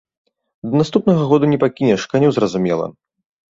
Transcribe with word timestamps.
Да 0.71 0.79
наступнага 0.81 1.27
году 1.33 1.45
не 1.53 1.61
пакінеш, 1.65 2.01
каню 2.17 2.29
зразумела. 2.41 2.91